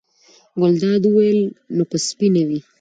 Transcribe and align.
ګلداد 0.59 1.03
وویل: 1.07 1.39
نو 1.75 1.83
که 1.89 1.97
سپی 2.07 2.27
نه 2.35 2.43
وي. 2.47 2.59